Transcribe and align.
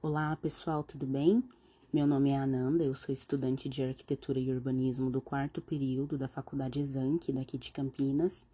Olá 0.00 0.36
pessoal, 0.36 0.84
tudo 0.84 1.04
bem? 1.04 1.42
Meu 1.92 2.06
nome 2.06 2.30
é 2.30 2.36
Ananda, 2.36 2.84
eu 2.84 2.94
sou 2.94 3.12
estudante 3.12 3.68
de 3.68 3.82
Arquitetura 3.82 4.38
e 4.38 4.48
Urbanismo 4.48 5.10
do 5.10 5.20
quarto 5.20 5.60
período 5.60 6.16
da 6.16 6.28
Faculdade 6.28 6.84
Zanck, 6.84 7.32
daqui 7.32 7.58
de 7.58 7.72
Campinas. 7.72 8.44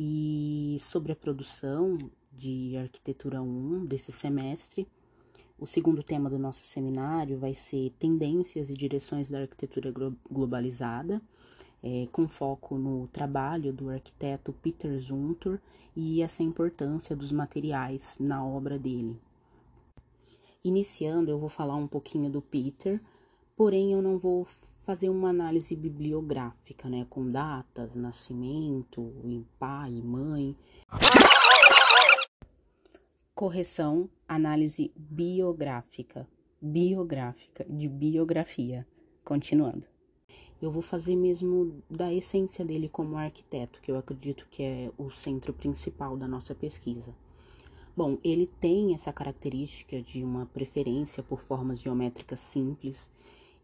E 0.00 0.78
sobre 0.80 1.12
a 1.12 1.16
produção 1.16 1.98
de 2.32 2.78
Arquitetura 2.78 3.42
1 3.42 3.84
desse 3.84 4.10
semestre, 4.10 4.88
o 5.58 5.66
segundo 5.66 6.02
tema 6.02 6.30
do 6.30 6.38
nosso 6.38 6.64
seminário 6.64 7.38
vai 7.38 7.52
ser 7.52 7.92
Tendências 7.98 8.70
e 8.70 8.74
Direções 8.74 9.28
da 9.28 9.40
Arquitetura 9.40 9.92
Globalizada, 10.30 11.20
é, 11.82 12.08
com 12.10 12.26
foco 12.26 12.78
no 12.78 13.06
trabalho 13.08 13.70
do 13.70 13.90
arquiteto 13.90 14.50
Peter 14.62 14.98
Zumthor 14.98 15.58
e 15.94 16.22
essa 16.22 16.42
importância 16.42 17.14
dos 17.14 17.30
materiais 17.30 18.16
na 18.18 18.42
obra 18.42 18.78
dele. 18.78 19.20
Iniciando, 20.66 21.30
eu 21.30 21.38
vou 21.38 21.50
falar 21.50 21.76
um 21.76 21.86
pouquinho 21.86 22.30
do 22.30 22.40
Peter, 22.40 22.98
porém 23.54 23.92
eu 23.92 24.00
não 24.00 24.16
vou 24.16 24.46
fazer 24.82 25.10
uma 25.10 25.28
análise 25.28 25.76
bibliográfica, 25.76 26.88
né, 26.88 27.06
com 27.10 27.30
datas, 27.30 27.94
nascimento, 27.94 29.12
pai, 29.58 30.00
mãe. 30.02 30.56
Correção, 33.34 34.08
análise 34.26 34.90
biográfica, 34.96 36.26
biográfica, 36.62 37.66
de 37.68 37.86
biografia. 37.86 38.86
Continuando. 39.22 39.86
Eu 40.62 40.70
vou 40.70 40.80
fazer 40.80 41.14
mesmo 41.14 41.82
da 41.90 42.10
essência 42.10 42.64
dele 42.64 42.88
como 42.88 43.18
arquiteto, 43.18 43.82
que 43.82 43.90
eu 43.90 43.98
acredito 43.98 44.46
que 44.50 44.62
é 44.62 44.90
o 44.96 45.10
centro 45.10 45.52
principal 45.52 46.16
da 46.16 46.26
nossa 46.26 46.54
pesquisa. 46.54 47.14
Bom, 47.96 48.18
ele 48.24 48.46
tem 48.46 48.92
essa 48.92 49.12
característica 49.12 50.02
de 50.02 50.24
uma 50.24 50.46
preferência 50.46 51.22
por 51.22 51.40
formas 51.40 51.80
geométricas 51.80 52.40
simples 52.40 53.08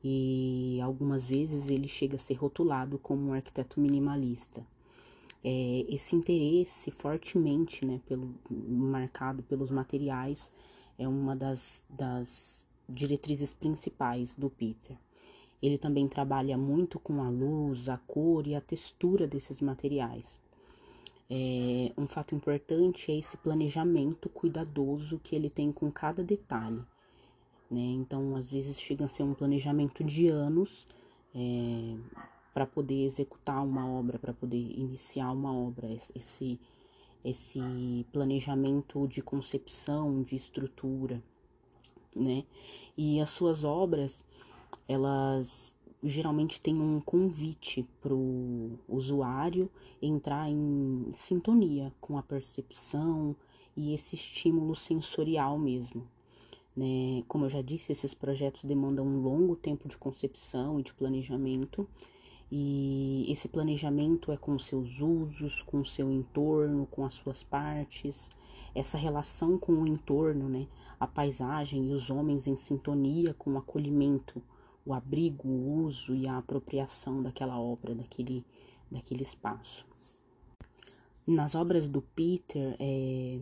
e 0.04 0.78
algumas 0.80 1.26
vezes 1.26 1.68
ele 1.68 1.88
chega 1.88 2.14
a 2.14 2.18
ser 2.18 2.34
rotulado 2.34 2.96
como 2.96 3.30
um 3.30 3.32
arquiteto 3.32 3.80
minimalista. 3.80 4.64
É, 5.42 5.84
esse 5.88 6.14
interesse 6.14 6.92
fortemente 6.92 7.84
né, 7.84 8.00
pelo, 8.06 8.32
marcado 8.48 9.42
pelos 9.42 9.70
materiais 9.70 10.48
é 10.96 11.08
uma 11.08 11.34
das, 11.34 11.82
das 11.88 12.64
diretrizes 12.88 13.52
principais 13.52 14.34
do 14.36 14.48
Peter. 14.48 14.96
Ele 15.60 15.76
também 15.76 16.06
trabalha 16.06 16.56
muito 16.56 17.00
com 17.00 17.20
a 17.22 17.28
luz, 17.28 17.88
a 17.88 17.98
cor 17.98 18.46
e 18.46 18.54
a 18.54 18.60
textura 18.60 19.26
desses 19.26 19.60
materiais. 19.60 20.38
É, 21.32 21.92
um 21.96 22.08
fato 22.08 22.34
importante 22.34 23.12
é 23.12 23.16
esse 23.16 23.36
planejamento 23.36 24.28
cuidadoso 24.28 25.20
que 25.22 25.36
ele 25.36 25.48
tem 25.48 25.70
com 25.70 25.90
cada 25.90 26.24
detalhe. 26.24 26.82
Né? 27.70 27.80
Então, 27.80 28.34
às 28.34 28.50
vezes, 28.50 28.80
chega 28.80 29.04
a 29.04 29.08
ser 29.08 29.22
um 29.22 29.32
planejamento 29.32 30.02
de 30.02 30.26
anos 30.26 30.84
é, 31.32 31.96
para 32.52 32.66
poder 32.66 33.04
executar 33.04 33.64
uma 33.64 33.88
obra, 33.88 34.18
para 34.18 34.34
poder 34.34 34.56
iniciar 34.56 35.30
uma 35.30 35.56
obra. 35.56 35.88
Esse, 36.16 36.58
esse 37.24 38.04
planejamento 38.12 39.06
de 39.06 39.22
concepção, 39.22 40.24
de 40.24 40.34
estrutura. 40.34 41.22
Né? 42.14 42.44
E 42.96 43.20
as 43.20 43.30
suas 43.30 43.62
obras, 43.62 44.24
elas 44.88 45.72
geralmente 46.02 46.60
tem 46.60 46.80
um 46.80 47.00
convite 47.00 47.86
para 48.00 48.14
o 48.14 48.78
usuário 48.88 49.70
entrar 50.00 50.48
em 50.48 51.10
sintonia 51.12 51.92
com 52.00 52.16
a 52.16 52.22
percepção 52.22 53.36
e 53.76 53.92
esse 53.92 54.14
estímulo 54.14 54.74
sensorial 54.74 55.58
mesmo. 55.58 56.06
Né? 56.74 57.22
Como 57.28 57.44
eu 57.44 57.50
já 57.50 57.60
disse, 57.60 57.92
esses 57.92 58.14
projetos 58.14 58.64
demandam 58.64 59.06
um 59.06 59.20
longo 59.20 59.54
tempo 59.54 59.88
de 59.88 59.96
concepção 59.96 60.80
e 60.80 60.82
de 60.82 60.94
planejamento, 60.94 61.86
e 62.50 63.26
esse 63.28 63.46
planejamento 63.46 64.32
é 64.32 64.36
com 64.36 64.58
seus 64.58 65.00
usos, 65.00 65.62
com 65.62 65.84
seu 65.84 66.10
entorno, 66.10 66.86
com 66.86 67.04
as 67.04 67.14
suas 67.14 67.44
partes, 67.44 68.28
essa 68.74 68.98
relação 68.98 69.56
com 69.56 69.72
o 69.72 69.86
entorno, 69.86 70.48
né? 70.48 70.66
a 70.98 71.06
paisagem 71.06 71.90
e 71.90 71.92
os 71.92 72.10
homens 72.10 72.46
em 72.46 72.56
sintonia 72.56 73.34
com 73.34 73.52
o 73.52 73.58
acolhimento 73.58 74.42
o 74.90 74.94
abrigo, 74.94 75.48
o 75.48 75.84
uso 75.84 76.14
e 76.14 76.26
a 76.26 76.38
apropriação 76.38 77.22
daquela 77.22 77.58
obra, 77.58 77.94
daquele, 77.94 78.44
daquele 78.90 79.22
espaço. 79.22 79.86
Nas 81.26 81.54
obras 81.54 81.86
do 81.86 82.02
Peter, 82.02 82.76
é, 82.80 83.38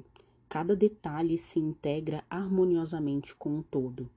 cada 0.48 0.76
detalhe 0.76 1.38
se 1.38 1.58
integra 1.58 2.22
harmoniosamente 2.28 3.34
com 3.34 3.60
o 3.60 3.62
todo. 3.62 4.10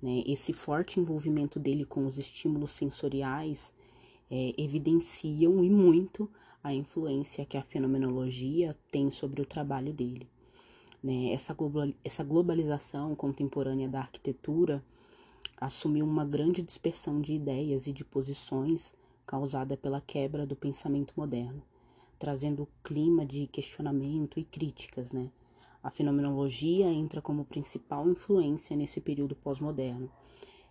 Né? 0.00 0.22
Esse 0.26 0.52
forte 0.54 0.98
envolvimento 0.98 1.58
dele 1.58 1.84
com 1.84 2.06
os 2.06 2.16
estímulos 2.16 2.70
sensoriais 2.70 3.72
é, 4.30 4.54
evidenciam 4.56 5.62
e 5.62 5.68
muito 5.68 6.30
a 6.64 6.72
influência 6.72 7.44
que 7.44 7.58
a 7.58 7.62
fenomenologia 7.62 8.76
tem 8.90 9.10
sobre 9.10 9.42
o 9.42 9.46
trabalho 9.46 9.92
dele. 9.92 10.26
Né? 11.02 11.32
Essa, 11.32 11.52
global, 11.52 11.92
essa 12.02 12.24
globalização 12.24 13.14
contemporânea 13.14 13.88
da 13.88 14.00
arquitetura 14.00 14.82
assumiu 15.60 16.04
uma 16.04 16.24
grande 16.24 16.62
dispersão 16.62 17.20
de 17.20 17.34
ideias 17.34 17.86
e 17.86 17.92
de 17.92 18.04
posições 18.04 18.92
causada 19.26 19.76
pela 19.76 20.00
quebra 20.00 20.46
do 20.46 20.56
pensamento 20.56 21.12
moderno, 21.16 21.62
trazendo 22.18 22.62
o 22.62 22.68
clima 22.82 23.26
de 23.26 23.46
questionamento 23.46 24.38
e 24.38 24.44
críticas, 24.44 25.12
né? 25.12 25.30
A 25.82 25.90
fenomenologia 25.90 26.86
entra 26.86 27.20
como 27.20 27.44
principal 27.44 28.08
influência 28.08 28.76
nesse 28.76 29.00
período 29.00 29.36
pós-moderno. 29.36 30.10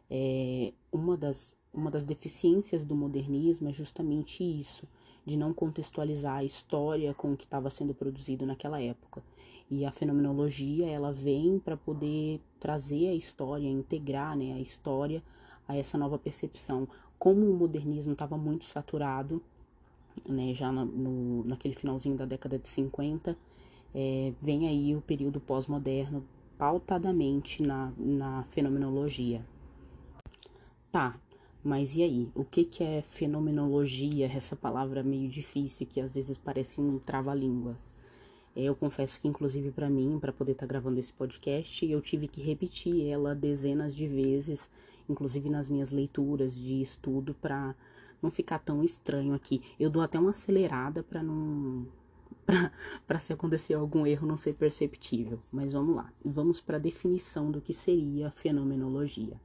É, 0.10 0.74
uma, 0.92 1.16
das, 1.16 1.54
uma 1.74 1.90
das 1.90 2.04
deficiências 2.04 2.84
do 2.84 2.96
modernismo 2.96 3.70
é 3.70 3.74
justamente 3.74 4.44
isso, 4.44 4.88
de 5.26 5.38
não 5.38 5.54
contextualizar 5.54 6.38
a 6.38 6.44
história 6.44 7.14
com 7.14 7.34
o 7.34 7.38
que 7.38 7.46
estava 7.46 7.70
sendo 7.70 7.94
produzido 7.94 8.46
naquela 8.46 8.82
época. 8.82 9.24
E 9.70 9.86
a 9.86 9.92
fenomenologia, 9.92 10.88
ela 10.88 11.12
vem 11.12 11.60
para 11.60 11.76
poder 11.76 12.42
trazer 12.58 13.08
a 13.08 13.14
história, 13.14 13.68
integrar 13.68 14.36
né, 14.38 14.54
a 14.54 14.60
história 14.60 15.24
a 15.68 15.76
essa 15.76 15.98
nova 15.98 16.18
percepção. 16.18 16.88
Como 17.20 17.50
o 17.50 17.54
modernismo 17.54 18.14
estava 18.14 18.38
muito 18.38 18.66
saturado, 18.66 19.42
né, 20.28 20.54
já 20.54 20.72
na, 20.72 20.86
no, 20.86 21.44
naquele 21.44 21.76
finalzinho 21.76 22.16
da 22.16 22.26
década 22.26 22.58
de 22.58 22.68
50, 22.68 23.38
é, 23.94 24.34
vem 24.42 24.68
aí 24.68 24.96
o 24.96 25.02
período 25.02 25.40
pós-moderno 25.40 26.24
pautadamente 26.58 27.62
na, 27.62 27.92
na 27.98 28.44
fenomenologia. 28.44 29.46
Tá, 30.92 31.20
mas 31.64 31.96
e 31.96 32.04
aí? 32.04 32.32
O 32.34 32.44
que, 32.44 32.64
que 32.64 32.84
é 32.84 33.02
fenomenologia? 33.02 34.28
Essa 34.28 34.56
palavra 34.56 35.04
meio 35.04 35.30
difícil 35.30 35.86
que 35.86 36.00
às 36.00 36.16
vezes 36.16 36.38
parece 36.38 36.80
um 36.80 36.98
trava-línguas. 37.00 37.94
Eu 38.60 38.76
confesso 38.76 39.20
que, 39.20 39.28
inclusive, 39.28 39.70
para 39.70 39.88
mim, 39.88 40.18
para 40.20 40.34
poder 40.34 40.54
estar 40.54 40.66
tá 40.66 40.68
gravando 40.68 41.00
esse 41.00 41.14
podcast, 41.14 41.86
eu 41.86 42.02
tive 42.02 42.28
que 42.28 42.42
repetir 42.42 43.06
ela 43.06 43.36
dezenas 43.36 43.96
de 43.96 44.08
vezes, 44.08 44.68
inclusive 45.08 45.48
nas 45.48 45.70
minhas 45.70 45.92
leituras 45.92 46.58
de 46.58 46.82
estudo, 46.82 47.36
para 47.36 47.76
não 48.20 48.32
ficar 48.32 48.58
tão 48.58 48.84
estranho 48.84 49.36
aqui. 49.36 49.62
Eu 49.80 49.92
dou 49.92 50.02
até 50.02 50.20
uma 50.20 50.32
acelerada 50.32 51.04
para 51.04 51.22
não. 51.22 51.86
para 53.06 53.20
se 53.20 53.32
acontecer 53.32 53.76
algum 53.76 54.08
erro 54.08 54.28
não 54.28 54.36
ser 54.36 54.56
perceptível. 54.56 55.40
Mas 55.52 55.74
vamos 55.74 55.96
lá. 55.96 56.12
Vamos 56.26 56.60
para 56.60 56.78
a 56.78 56.80
definição 56.80 57.52
do 57.52 57.62
que 57.62 57.74
seria 57.74 58.30
a 58.30 58.32
fenomenologia. 58.32 59.40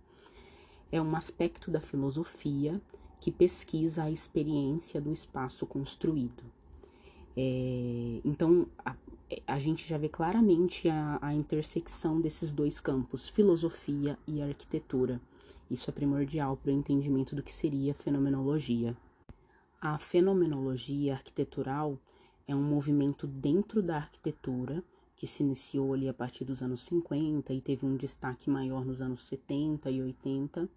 É 0.91 1.03
um 1.03 1.15
aspecto 1.15 1.71
da 1.71 1.81
filosofia 1.83 2.81
que 3.21 3.31
pesquisa 3.31 4.05
a 4.05 4.11
experiência 4.11 5.03
do 5.03 5.12
espaço 5.12 5.67
construído 5.67 6.43
é, 7.37 8.21
então, 8.25 8.67
a, 8.84 8.94
a, 9.47 9.59
gente 9.59 9.88
já 9.88 9.97
vê 9.97 10.09
claramente 10.09 10.88
a, 10.88 11.19
a 11.23 11.34
intersecção 11.34 12.20
desses 12.20 12.52
dois 12.52 12.81
campos, 12.81 13.29
filosofia 13.29 14.19
e 14.26 14.43
arquitetura. 14.43 15.20
Isso 15.70 15.88
é 15.88 15.93
primordial 15.93 16.56
para 16.56 16.70
o 16.70 16.75
entendimento 16.75 17.34
do 17.34 17.43
que 17.43 17.52
seria 17.52 17.94
fenomenologia. 17.94 18.96
A 19.81 19.99
fenomenologia 19.99 21.14
arquitetural 21.14 21.99
é 22.46 22.55
um 22.55 22.62
movimento 22.62 23.26
dentro 23.26 23.82
da 23.82 23.96
arquitetura 23.96 24.82
que 25.17 25.26
se 25.26 25.43
iniciou 25.43 25.94
ali 25.94 26.08
a 26.08 26.14
partir 26.14 26.44
dos 26.44 26.62
anos 26.62 26.82
50 26.82 27.52
e 27.52 27.61
teve 27.61 27.87
um 27.87 27.96
destaque 27.96 28.50
maior 28.50 28.84
nos 28.84 29.00
anos 29.00 29.26
70 29.26 29.90
e 29.90 30.02
80 30.02 30.69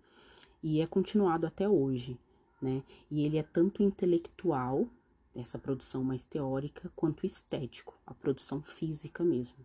e 0.62 0.82
é 0.82 0.88
continuado 0.88 1.46
até 1.46 1.68
hoje, 1.68 2.18
né? 2.62 2.84
E 3.10 3.24
ele 3.24 3.38
é 3.38 3.44
tanto 3.44 3.84
intelectual 3.84 4.88
essa 5.36 5.60
produção 5.60 6.04
mais 6.04 6.24
teórica 6.24 6.92
quanto 6.96 7.26
estético, 7.26 7.98
a 8.06 8.14
produção 8.14 8.62
física 8.62 9.24
mesmo. 9.24 9.58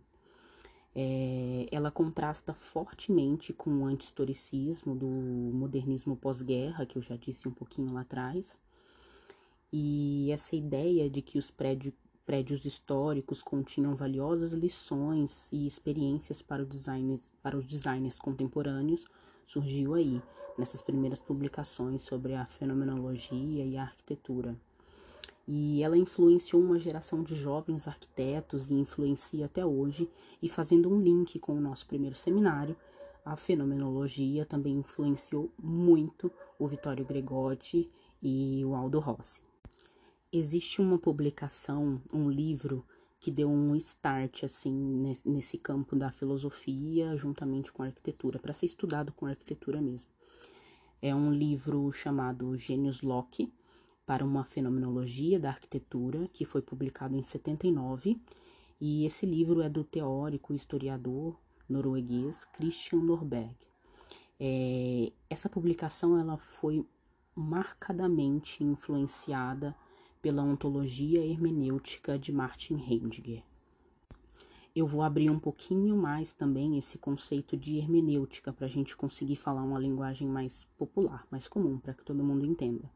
É, 0.93 1.67
ela 1.71 1.89
contrasta 1.89 2.53
fortemente 2.53 3.53
com 3.53 3.69
o 3.69 3.85
anti-historicismo 3.85 4.93
do 4.93 5.07
modernismo 5.07 6.17
pós-guerra, 6.17 6.85
que 6.85 6.97
eu 6.97 7.01
já 7.01 7.15
disse 7.15 7.47
um 7.47 7.51
pouquinho 7.51 7.93
lá 7.93 8.01
atrás, 8.01 8.59
e 9.71 10.29
essa 10.31 10.55
ideia 10.55 11.09
de 11.09 11.21
que 11.21 11.37
os 11.39 11.49
prédios, 11.49 11.93
prédios 12.25 12.65
históricos 12.65 13.41
continham 13.41 13.95
valiosas 13.95 14.51
lições 14.51 15.47
e 15.51 15.65
experiências 15.65 16.41
para, 16.41 16.65
designers, 16.65 17.31
para 17.41 17.57
os 17.57 17.65
designers 17.65 18.19
contemporâneos, 18.19 19.05
surgiu 19.47 19.93
aí, 19.93 20.21
nessas 20.57 20.81
primeiras 20.81 21.19
publicações 21.19 22.01
sobre 22.01 22.35
a 22.35 22.45
fenomenologia 22.45 23.65
e 23.65 23.77
a 23.77 23.83
arquitetura. 23.83 24.57
E 25.47 25.83
ela 25.83 25.97
influenciou 25.97 26.61
uma 26.61 26.79
geração 26.79 27.23
de 27.23 27.35
jovens 27.35 27.87
arquitetos 27.87 28.69
e 28.69 28.73
influencia 28.73 29.45
até 29.45 29.65
hoje, 29.65 30.09
e 30.41 30.47
fazendo 30.47 30.89
um 30.89 30.99
link 31.01 31.39
com 31.39 31.53
o 31.53 31.61
nosso 31.61 31.85
primeiro 31.87 32.15
seminário, 32.15 32.75
a 33.23 33.35
fenomenologia 33.35 34.45
também 34.45 34.77
influenciou 34.77 35.51
muito 35.61 36.31
o 36.57 36.67
Vittorio 36.67 37.05
Gregotti 37.05 37.89
e 38.21 38.63
o 38.65 38.75
Aldo 38.75 38.99
Rossi. 38.99 39.41
Existe 40.31 40.81
uma 40.81 40.97
publicação, 40.97 42.01
um 42.13 42.29
livro 42.29 42.85
que 43.19 43.29
deu 43.29 43.49
um 43.49 43.75
start 43.75 44.43
assim 44.43 44.73
nesse 45.23 45.57
campo 45.57 45.95
da 45.95 46.11
filosofia 46.11 47.15
juntamente 47.15 47.71
com 47.71 47.83
a 47.83 47.87
arquitetura, 47.87 48.39
para 48.39 48.53
ser 48.53 48.65
estudado 48.65 49.11
com 49.11 49.25
arquitetura 49.25 49.79
mesmo. 49.79 50.09
É 51.01 51.13
um 51.13 51.31
livro 51.31 51.91
chamado 51.91 52.55
Gênios 52.57 53.01
Locke 53.01 53.51
para 54.05 54.25
uma 54.25 54.43
fenomenologia 54.43 55.39
da 55.39 55.49
arquitetura, 55.49 56.27
que 56.33 56.45
foi 56.45 56.61
publicado 56.61 57.15
em 57.17 57.23
79, 57.23 58.19
e 58.79 59.05
esse 59.05 59.25
livro 59.25 59.61
é 59.61 59.69
do 59.69 59.83
teórico 59.83 60.53
e 60.53 60.55
historiador 60.55 61.37
norueguês 61.69 62.43
Christian 62.45 62.99
Norberg. 62.99 63.55
É, 64.39 65.11
essa 65.29 65.47
publicação 65.47 66.17
ela 66.17 66.37
foi 66.37 66.85
marcadamente 67.35 68.63
influenciada 68.63 69.75
pela 70.21 70.43
ontologia 70.43 71.25
hermenêutica 71.25 72.17
de 72.17 72.31
Martin 72.31 72.75
Heidegger. 72.75 73.43
Eu 74.75 74.87
vou 74.87 75.01
abrir 75.01 75.29
um 75.29 75.39
pouquinho 75.39 75.97
mais 75.97 76.31
também 76.31 76.77
esse 76.77 76.97
conceito 76.97 77.57
de 77.57 77.77
hermenêutica 77.77 78.53
para 78.53 78.65
a 78.65 78.69
gente 78.69 78.95
conseguir 78.95 79.35
falar 79.35 79.63
uma 79.63 79.79
linguagem 79.79 80.27
mais 80.27 80.65
popular, 80.77 81.27
mais 81.29 81.47
comum, 81.47 81.77
para 81.77 81.93
que 81.93 82.03
todo 82.03 82.23
mundo 82.23 82.45
entenda. 82.45 82.89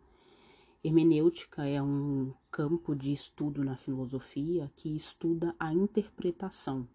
Hermenêutica 0.85 1.65
é 1.67 1.81
um 1.81 2.31
campo 2.51 2.95
de 2.95 3.11
estudo 3.11 3.63
na 3.63 3.75
filosofia 3.75 4.71
que 4.75 4.95
estuda 4.95 5.55
a 5.59 5.73
interpretação. 5.73 6.87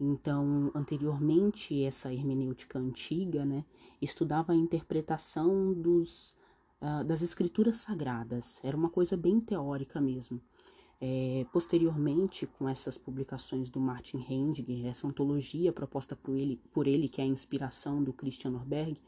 Então, 0.00 0.72
anteriormente, 0.74 1.84
essa 1.84 2.12
hermenêutica 2.12 2.80
antiga, 2.80 3.44
né, 3.44 3.64
estudava 4.02 4.52
a 4.52 4.56
interpretação 4.56 5.72
dos, 5.72 6.34
uh, 6.82 7.04
das 7.04 7.22
escrituras 7.22 7.76
sagradas, 7.76 8.58
era 8.64 8.76
uma 8.76 8.90
coisa 8.90 9.16
bem 9.16 9.38
teórica 9.38 10.00
mesmo. 10.00 10.40
É, 11.00 11.46
posteriormente, 11.52 12.44
com 12.44 12.68
essas 12.68 12.98
publicações 12.98 13.70
do 13.70 13.78
Martin 13.78 14.18
Heidegger, 14.28 14.84
essa 14.84 15.06
ontologia 15.06 15.72
proposta 15.72 16.16
por 16.16 16.34
ele, 16.34 16.60
por 16.72 16.88
ele, 16.88 17.08
que 17.08 17.20
é 17.20 17.24
a 17.24 17.28
inspiração 17.28 18.02
do 18.02 18.12
Christian 18.12 18.50
Norberg, 18.50 19.00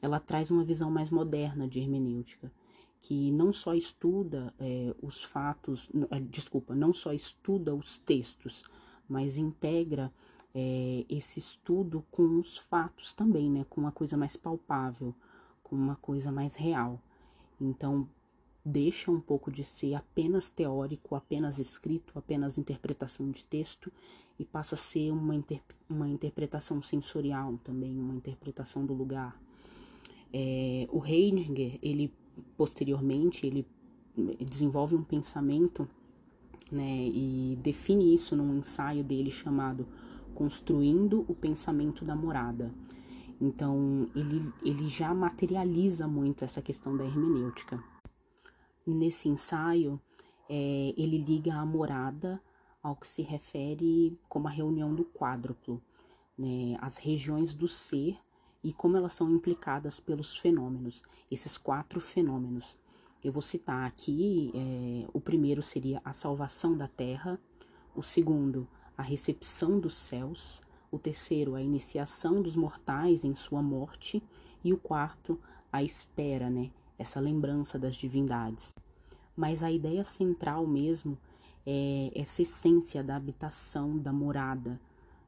ela 0.00 0.20
traz 0.20 0.48
uma 0.48 0.62
visão 0.62 0.92
mais 0.92 1.10
moderna 1.10 1.66
de 1.66 1.80
hermenêutica, 1.80 2.52
que 3.02 3.32
não 3.32 3.52
só 3.52 3.74
estuda 3.74 4.54
é, 4.60 4.94
os 5.02 5.24
fatos, 5.24 5.90
desculpa, 6.30 6.72
não 6.72 6.94
só 6.94 7.12
estuda 7.12 7.74
os 7.74 7.98
textos, 7.98 8.62
mas 9.08 9.36
integra 9.36 10.12
é, 10.54 11.04
esse 11.08 11.40
estudo 11.40 12.04
com 12.12 12.38
os 12.38 12.56
fatos 12.56 13.12
também, 13.12 13.50
né? 13.50 13.66
Com 13.68 13.80
uma 13.80 13.90
coisa 13.90 14.16
mais 14.16 14.36
palpável, 14.36 15.12
com 15.64 15.74
uma 15.74 15.96
coisa 15.96 16.30
mais 16.30 16.54
real. 16.54 17.02
Então, 17.60 18.08
deixa 18.64 19.10
um 19.10 19.20
pouco 19.20 19.50
de 19.50 19.64
ser 19.64 19.94
apenas 19.94 20.48
teórico, 20.48 21.16
apenas 21.16 21.58
escrito, 21.58 22.16
apenas 22.16 22.56
interpretação 22.56 23.28
de 23.32 23.44
texto 23.44 23.92
e 24.38 24.44
passa 24.44 24.76
a 24.76 24.78
ser 24.78 25.10
uma, 25.10 25.34
uma 25.88 26.08
interpretação 26.08 26.80
sensorial 26.80 27.58
também, 27.64 27.98
uma 27.98 28.14
interpretação 28.14 28.86
do 28.86 28.94
lugar. 28.94 29.36
É, 30.32 30.86
o 30.92 31.04
Heidegger, 31.04 31.80
ele 31.82 32.14
posteriormente, 32.56 33.46
ele 33.46 33.66
desenvolve 34.40 34.94
um 34.94 35.02
pensamento 35.02 35.88
né, 36.70 37.08
e 37.08 37.58
define 37.62 38.14
isso 38.14 38.36
num 38.36 38.58
ensaio 38.58 39.02
dele 39.02 39.30
chamado 39.30 39.86
Construindo 40.34 41.24
o 41.28 41.34
Pensamento 41.34 42.04
da 42.04 42.16
Morada. 42.16 42.72
Então, 43.40 44.08
ele, 44.14 44.52
ele 44.62 44.88
já 44.88 45.12
materializa 45.12 46.06
muito 46.06 46.44
essa 46.44 46.62
questão 46.62 46.96
da 46.96 47.04
hermenêutica. 47.04 47.82
Nesse 48.86 49.28
ensaio, 49.28 50.00
é, 50.48 50.94
ele 50.96 51.18
liga 51.18 51.54
a 51.54 51.66
morada 51.66 52.40
ao 52.82 52.96
que 52.96 53.06
se 53.06 53.22
refere 53.22 54.18
como 54.28 54.48
a 54.48 54.50
reunião 54.50 54.94
do 54.94 55.04
quádruplo, 55.04 55.82
né, 56.36 56.76
as 56.80 56.96
regiões 56.98 57.52
do 57.54 57.68
ser 57.68 58.18
e 58.62 58.72
como 58.72 58.96
elas 58.96 59.12
são 59.12 59.30
implicadas 59.30 59.98
pelos 59.98 60.36
fenômenos, 60.36 61.02
esses 61.30 61.58
quatro 61.58 62.00
fenômenos. 62.00 62.76
Eu 63.22 63.32
vou 63.32 63.42
citar 63.42 63.86
aqui: 63.86 64.50
é, 64.54 65.08
o 65.12 65.20
primeiro 65.20 65.62
seria 65.62 66.00
a 66.04 66.12
salvação 66.12 66.76
da 66.76 66.88
terra, 66.88 67.38
o 67.94 68.02
segundo, 68.02 68.68
a 68.96 69.02
recepção 69.02 69.78
dos 69.78 69.94
céus, 69.94 70.60
o 70.90 70.98
terceiro, 70.98 71.54
a 71.54 71.62
iniciação 71.62 72.42
dos 72.42 72.56
mortais 72.56 73.24
em 73.24 73.34
sua 73.34 73.62
morte, 73.62 74.22
e 74.64 74.72
o 74.72 74.78
quarto, 74.78 75.38
a 75.72 75.82
espera, 75.82 76.48
né? 76.50 76.70
Essa 76.98 77.18
lembrança 77.18 77.78
das 77.78 77.94
divindades. 77.94 78.74
Mas 79.36 79.62
a 79.62 79.70
ideia 79.70 80.04
central 80.04 80.66
mesmo 80.66 81.18
é 81.66 82.10
essa 82.14 82.42
essência 82.42 83.02
da 83.02 83.16
habitação, 83.16 83.98
da 83.98 84.12
morada, 84.12 84.80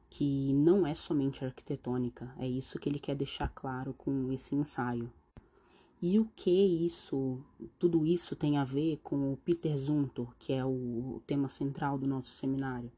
que 0.09 0.53
não 0.53 0.85
é 0.85 0.93
somente 0.93 1.43
arquitetônica, 1.43 2.33
é 2.37 2.47
isso 2.47 2.79
que 2.79 2.87
ele 2.87 2.99
quer 2.99 3.15
deixar 3.15 3.49
claro 3.49 3.93
com 3.93 4.31
esse 4.31 4.55
ensaio. 4.55 5.11
E 6.01 6.19
o 6.19 6.29
que 6.35 6.51
isso, 6.51 7.39
tudo 7.79 8.05
isso 8.05 8.35
tem 8.35 8.57
a 8.57 8.63
ver 8.63 8.99
com 9.01 9.33
o 9.33 9.37
Peter 9.37 9.75
Zumthor, 9.77 10.35
que 10.37 10.53
é 10.53 10.63
o 10.63 11.21
tema 11.25 11.49
central 11.49 11.97
do 11.97 12.05
nosso 12.05 12.31
seminário? 12.31 12.91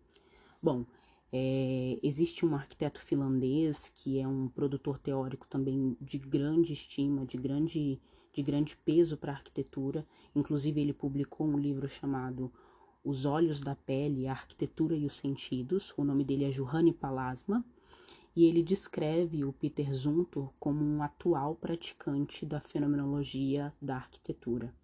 Bom, 0.61 0.85
é, 1.31 1.99
existe 2.01 2.45
um 2.45 2.55
arquiteto 2.55 3.01
finlandês 3.01 3.91
que 3.93 4.19
é 4.19 4.27
um 4.27 4.47
produtor 4.47 4.97
teórico 4.97 5.47
também 5.47 5.95
de 6.01 6.17
grande 6.17 6.73
estima, 6.73 7.25
de 7.25 7.37
grande, 7.37 7.99
de 8.33 8.41
grande 8.41 8.75
peso 8.77 9.15
para 9.17 9.31
a 9.31 9.35
arquitetura. 9.35 10.05
Inclusive, 10.35 10.81
ele 10.81 10.93
publicou 10.93 11.47
um 11.47 11.57
livro 11.57 11.87
chamado 11.87 12.51
Os 13.09 13.23
Olhos 13.23 13.61
da 13.61 13.73
Pele, 13.73 14.27
a 14.27 14.33
Arquitetura 14.33 14.93
e 14.93 15.05
os 15.05 15.15
Sentidos. 15.15 15.93
O 15.95 16.03
nome 16.03 16.25
dele 16.25 16.43
é 16.43 16.51
Juhani 16.51 16.91
Palasma 16.91 17.63
e 18.35 18.43
ele 18.43 18.61
descreve 18.61 19.45
o 19.45 19.53
Peter 19.53 19.93
Zumthor 19.93 20.51
como 20.59 20.83
um 20.83 21.01
atual 21.01 21.55
praticante 21.55 22.45
da 22.45 22.59
fenomenologia 22.59 23.73
da 23.81 23.95
arquitetura. 23.95 24.75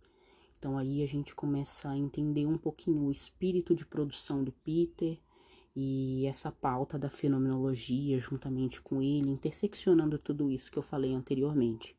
Então 0.58 0.78
aí 0.78 1.04
a 1.04 1.06
gente 1.06 1.36
começa 1.36 1.90
a 1.90 1.98
entender 1.98 2.46
um 2.46 2.58
pouquinho 2.58 3.04
o 3.04 3.12
espírito 3.12 3.76
de 3.76 3.86
produção 3.86 4.42
do 4.42 4.54
Peter 4.54 5.20
e 5.76 6.26
essa 6.26 6.50
pauta 6.50 6.98
da 6.98 7.10
fenomenologia 7.10 8.18
juntamente 8.20 8.82
com 8.82 9.02
ele, 9.02 9.32
interseccionando 9.32 10.18
tudo 10.18 10.50
isso 10.50 10.72
que 10.72 10.80
eu 10.80 10.84
falei 10.84 11.14
anteriormente. 11.14 11.94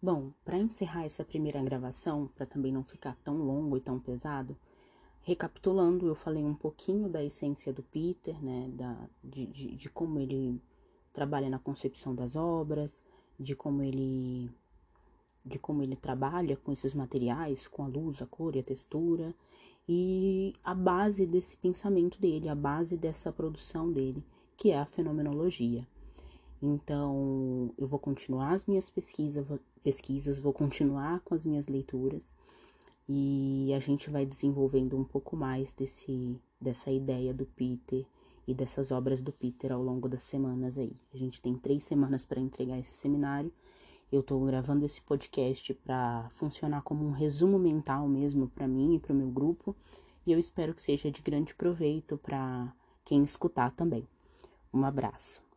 Bom, 0.00 0.32
para 0.42 0.56
encerrar 0.56 1.04
essa 1.04 1.22
primeira 1.22 1.62
gravação, 1.62 2.30
para 2.34 2.46
também 2.46 2.72
não 2.72 2.82
ficar 2.82 3.14
tão 3.22 3.36
longo 3.36 3.76
e 3.76 3.80
tão 3.82 4.00
pesado, 4.00 4.56
Recapitulando, 5.22 6.06
eu 6.06 6.14
falei 6.14 6.44
um 6.44 6.54
pouquinho 6.54 7.08
da 7.08 7.22
essência 7.22 7.72
do 7.72 7.82
Peter, 7.82 8.42
né, 8.42 8.70
da, 8.72 8.96
de, 9.22 9.46
de, 9.46 9.76
de 9.76 9.88
como 9.90 10.18
ele 10.18 10.60
trabalha 11.12 11.50
na 11.50 11.58
concepção 11.58 12.14
das 12.14 12.34
obras, 12.34 13.02
de 13.38 13.54
como 13.54 13.82
ele 13.82 14.50
de 15.44 15.58
como 15.58 15.82
ele 15.82 15.96
trabalha 15.96 16.56
com 16.56 16.72
esses 16.72 16.92
materiais, 16.92 17.66
com 17.66 17.82
a 17.82 17.86
luz, 17.86 18.20
a 18.20 18.26
cor 18.26 18.54
e 18.54 18.58
a 18.58 18.62
textura, 18.62 19.34
e 19.88 20.52
a 20.62 20.74
base 20.74 21.26
desse 21.26 21.56
pensamento 21.56 22.20
dele, 22.20 22.48
a 22.48 22.54
base 22.54 22.98
dessa 22.98 23.32
produção 23.32 23.90
dele, 23.90 24.22
que 24.56 24.70
é 24.70 24.78
a 24.78 24.84
fenomenologia. 24.84 25.86
Então, 26.60 27.72
eu 27.78 27.86
vou 27.86 27.98
continuar 27.98 28.50
as 28.50 28.66
minhas 28.66 28.90
pesquisas, 28.90 29.46
pesquisas, 29.82 30.38
vou 30.38 30.52
continuar 30.52 31.20
com 31.20 31.34
as 31.34 31.46
minhas 31.46 31.66
leituras 31.66 32.30
e 33.08 33.72
a 33.74 33.80
gente 33.80 34.10
vai 34.10 34.26
desenvolvendo 34.26 34.96
um 34.96 35.04
pouco 35.04 35.36
mais 35.36 35.72
desse 35.72 36.38
dessa 36.60 36.90
ideia 36.90 37.32
do 37.32 37.46
Peter 37.46 38.04
e 38.46 38.52
dessas 38.52 38.90
obras 38.90 39.20
do 39.20 39.32
Peter 39.32 39.72
ao 39.72 39.82
longo 39.82 40.08
das 40.08 40.22
semanas 40.22 40.76
aí. 40.76 40.96
A 41.12 41.16
gente 41.16 41.40
tem 41.40 41.54
três 41.54 41.84
semanas 41.84 42.24
para 42.24 42.40
entregar 42.40 42.78
esse 42.78 42.92
seminário. 42.92 43.52
Eu 44.10 44.20
estou 44.20 44.44
gravando 44.44 44.84
esse 44.84 45.00
podcast 45.02 45.74
para 45.74 46.28
funcionar 46.30 46.82
como 46.82 47.06
um 47.06 47.10
resumo 47.10 47.58
mental 47.58 48.08
mesmo 48.08 48.48
para 48.48 48.66
mim 48.66 48.94
e 48.94 48.98
para 48.98 49.12
o 49.12 49.16
meu 49.16 49.28
grupo, 49.28 49.76
e 50.26 50.32
eu 50.32 50.38
espero 50.38 50.74
que 50.74 50.82
seja 50.82 51.10
de 51.10 51.20
grande 51.20 51.54
proveito 51.54 52.16
para 52.16 52.72
quem 53.04 53.22
escutar 53.22 53.70
também. 53.70 54.08
Um 54.72 54.84
abraço. 54.84 55.47